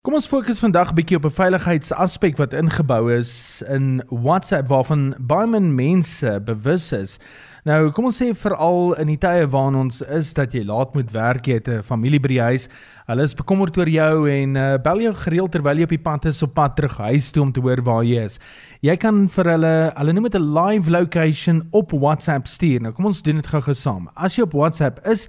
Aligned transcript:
Kom 0.00 0.14
ons 0.16 0.24
fokus 0.24 0.62
vandag 0.64 0.94
'n 0.94 0.96
bietjie 0.96 1.16
op 1.18 1.26
'n 1.28 1.36
veiligheidsaspek 1.36 2.38
wat 2.38 2.54
ingebou 2.56 3.12
is 3.12 3.62
in 3.68 4.00
WhatsApp 4.08 4.68
waarvan 4.68 5.14
baie 5.18 5.46
min 5.46 5.74
mense 5.74 6.40
bewus 6.40 6.92
is. 6.92 7.18
Nou, 7.66 7.90
kom 7.90 8.06
ons 8.06 8.16
sê 8.16 8.32
veral 8.32 8.94
in 8.94 9.08
die 9.08 9.18
tye 9.18 9.46
waarin 9.46 9.76
ons 9.76 10.00
is 10.00 10.32
dat 10.32 10.54
jy 10.54 10.64
laat 10.64 10.94
moet 10.94 11.12
werk, 11.12 11.46
jy 11.46 11.52
het 11.52 11.68
'n 11.68 11.82
familie 11.82 12.18
by 12.18 12.28
die 12.28 12.40
huis. 12.40 12.68
Hulle 13.08 13.22
is 13.22 13.34
bekommerd 13.34 13.76
oor 13.76 13.88
jou 13.88 14.30
en 14.30 14.56
uh, 14.56 14.78
bel 14.78 15.00
jou 15.00 15.14
gereeld 15.14 15.52
terwyl 15.52 15.76
jy 15.76 15.82
op 15.82 15.88
die 15.90 15.98
pad 15.98 16.24
is 16.24 16.42
op 16.42 16.54
pad 16.54 16.76
terug 16.76 16.96
huis 16.96 17.30
toe 17.30 17.42
om 17.42 17.52
te 17.52 17.60
hoor 17.60 17.82
waar 17.82 18.02
jy 18.02 18.24
is. 18.24 18.38
Jy 18.80 18.96
kan 18.96 19.28
vir 19.28 19.44
hulle, 19.44 19.92
hulle 19.96 20.12
noem 20.12 20.30
dit 20.30 20.40
'n 20.40 20.54
live 20.54 20.90
location 20.90 21.68
op 21.72 21.92
WhatsApp 21.92 22.46
stuur. 22.46 22.80
Nou, 22.80 22.92
kom 22.92 23.04
ons 23.04 23.22
doen 23.22 23.36
dit 23.36 23.46
gou-gou 23.46 23.74
saam. 23.74 24.08
As 24.16 24.36
jy 24.36 24.42
op 24.44 24.52
WhatsApp 24.52 25.06
is, 25.06 25.28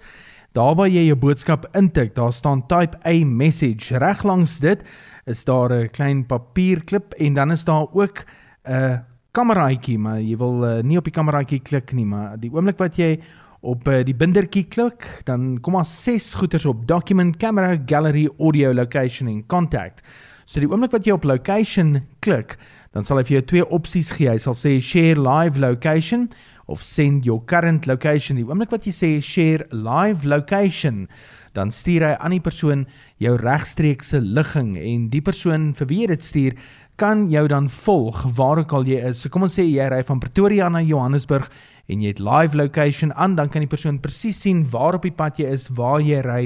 Daar 0.51 0.73
waar 0.75 0.89
jy 0.91 1.05
jou 1.05 1.15
boodskap 1.15 1.69
intik, 1.79 2.09
daar 2.17 2.33
staan 2.35 2.65
type 2.67 2.97
a 3.07 3.13
message. 3.23 3.95
Reg 3.97 4.25
langs 4.27 4.57
dit 4.59 4.81
is 5.25 5.43
daar 5.47 5.71
'n 5.71 5.89
klein 5.89 6.25
papierklip 6.25 7.13
en 7.13 7.33
dan 7.33 7.51
is 7.51 7.63
daar 7.63 7.87
ook 7.93 8.25
'n 8.67 8.99
kameraitjie, 9.31 9.97
maar 9.97 10.19
jy 10.19 10.37
wil 10.37 10.65
uh, 10.65 10.83
nie 10.83 10.97
op 10.97 11.03
die 11.03 11.13
kameraitjie 11.13 11.59
klik 11.59 11.93
nie, 11.93 12.05
maar 12.05 12.37
die 12.39 12.51
oomblik 12.51 12.77
wat 12.77 12.97
jy 12.97 13.19
op 13.61 13.87
uh, 13.87 14.03
die 14.03 14.15
bindertjie 14.15 14.65
klik, 14.67 15.21
dan 15.23 15.59
kom 15.61 15.73
daar 15.73 15.85
ses 15.85 16.33
goeters 16.33 16.65
op: 16.65 16.87
document, 16.87 17.37
camera, 17.37 17.77
gallery, 17.85 18.29
audio, 18.39 18.73
location 18.73 19.27
en 19.27 19.45
contact. 19.47 20.01
So 20.45 20.59
die 20.59 20.67
oomblik 20.67 20.91
wat 20.91 21.05
jy 21.05 21.13
op 21.13 21.23
location 21.23 22.01
klik, 22.19 22.57
dan 22.91 23.03
sal 23.03 23.17
hy 23.17 23.23
vir 23.23 23.37
jou 23.37 23.45
twee 23.45 23.69
opsies 23.69 24.11
gee. 24.11 24.29
Hy 24.29 24.37
sal 24.37 24.53
sê 24.53 24.81
share 24.81 25.15
live 25.15 25.59
location 25.59 26.29
of 26.71 26.83
send 26.83 27.25
your 27.27 27.43
current 27.45 27.87
location. 27.89 28.39
Die 28.39 28.47
oomblik 28.47 28.71
wat 28.73 28.87
jy 28.87 28.93
sê 28.95 29.09
share 29.21 29.67
live 29.75 30.27
location, 30.27 31.05
dan 31.53 31.73
stuur 31.75 32.05
hy 32.07 32.13
aan 32.15 32.35
die 32.37 32.43
persoon 32.43 32.85
jou 33.19 33.35
regstreekse 33.37 34.21
ligging 34.23 34.77
en 34.79 35.09
die 35.11 35.23
persoon 35.23 35.73
vir 35.75 35.89
wie 35.91 35.99
jy 36.05 36.13
dit 36.13 36.23
stuur 36.23 36.55
kan 37.01 37.25
jou 37.31 37.47
dan 37.49 37.67
volg 37.69 38.23
waar 38.37 38.61
ook 38.61 38.73
al 38.77 38.87
jy 38.87 38.99
is. 39.09 39.23
So 39.23 39.33
kom 39.33 39.47
ons 39.47 39.57
sê 39.57 39.65
jy 39.65 39.87
ry 39.89 40.01
van 40.07 40.21
Pretoria 40.21 40.69
na 40.69 40.83
Johannesburg 40.85 41.49
en 41.91 42.03
jy 42.03 42.13
het 42.13 42.21
live 42.23 42.57
location 42.57 43.11
aan, 43.19 43.35
dan 43.35 43.49
kan 43.49 43.65
die 43.65 43.71
persoon 43.71 43.99
presies 43.99 44.39
sien 44.43 44.63
waar 44.69 44.99
op 44.99 45.07
die 45.07 45.15
pad 45.15 45.41
jy 45.41 45.49
is, 45.51 45.67
waar 45.75 45.99
jy 45.99 46.21
ry 46.23 46.43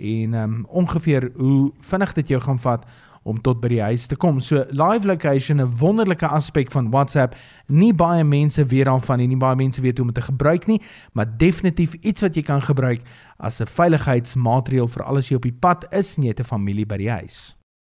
en 0.00 0.34
um, 0.34 0.54
ongeveer 0.72 1.30
hoe 1.36 1.70
vinnig 1.84 2.14
dit 2.16 2.32
jou 2.34 2.40
gaan 2.40 2.58
vat 2.64 2.86
om 3.30 3.40
tot 3.40 3.60
by 3.62 3.70
die 3.72 3.82
huis 3.82 4.08
te 4.10 4.16
kom. 4.16 4.40
So 4.44 4.64
live 4.70 5.06
location 5.06 5.60
'n 5.60 5.76
wonderlike 5.78 6.26
aspek 6.26 6.70
van 6.70 6.90
WhatsApp. 6.90 7.36
Nie 7.68 7.92
baie 7.94 8.24
mense 8.24 8.64
weet 8.64 8.84
daarvan 8.84 9.18
nie, 9.18 9.26
nie 9.26 9.36
baie 9.36 9.56
mense 9.56 9.80
weet 9.80 9.98
hoe 9.98 10.06
om 10.06 10.12
dit 10.12 10.22
te 10.22 10.32
gebruik 10.32 10.66
nie, 10.66 10.80
maar 11.12 11.26
definitief 11.36 11.94
iets 12.00 12.20
wat 12.20 12.34
jy 12.34 12.42
kan 12.42 12.62
gebruik 12.62 13.00
as 13.38 13.60
'n 13.60 13.66
veiligheidsmaatreël 13.66 14.88
vir 14.88 15.02
alles 15.02 15.28
jy 15.28 15.36
op 15.36 15.42
die 15.42 15.58
pad 15.60 15.86
is 15.92 16.16
en 16.16 16.22
jy 16.22 16.28
het 16.28 16.40
'n 16.40 16.44
familie 16.44 16.86
by 16.86 16.96
die 16.96 17.10
huis. 17.10 17.59